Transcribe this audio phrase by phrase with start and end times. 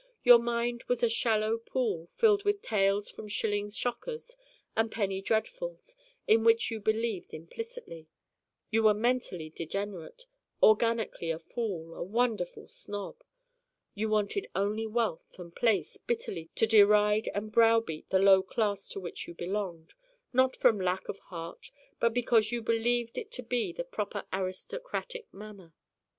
[0.23, 4.35] Your mind was a shallow pool filled with tales from shilling shockers
[4.75, 8.07] and penny dreadfuls in which you believed implicitly.
[8.71, 10.25] You were mentally degenerate,
[10.63, 13.23] organically a fool, a wonderful snob.
[13.93, 18.99] You wanted only wealth and place bitterly to deride and browbeat the low class to
[18.99, 19.93] which you belonged
[20.33, 25.31] not from lack of heart but because you believed it to be the proper aristocratic
[25.31, 25.75] manner.